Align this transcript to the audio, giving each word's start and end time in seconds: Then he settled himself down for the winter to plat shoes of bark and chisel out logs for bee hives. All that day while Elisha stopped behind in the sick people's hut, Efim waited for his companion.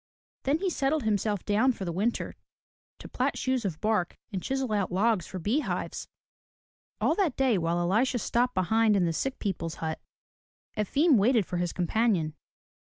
Then 0.45 0.57
he 0.57 0.71
settled 0.71 1.03
himself 1.03 1.45
down 1.45 1.73
for 1.73 1.85
the 1.85 1.91
winter 1.91 2.35
to 2.97 3.07
plat 3.07 3.37
shoes 3.37 3.65
of 3.65 3.79
bark 3.79 4.17
and 4.31 4.41
chisel 4.41 4.71
out 4.73 4.91
logs 4.91 5.27
for 5.27 5.37
bee 5.37 5.59
hives. 5.59 6.07
All 6.99 7.13
that 7.13 7.37
day 7.37 7.55
while 7.59 7.77
Elisha 7.77 8.17
stopped 8.17 8.55
behind 8.55 8.95
in 8.95 9.05
the 9.05 9.13
sick 9.13 9.37
people's 9.37 9.75
hut, 9.75 10.01
Efim 10.75 11.17
waited 11.17 11.45
for 11.45 11.57
his 11.57 11.71
companion. 11.71 12.33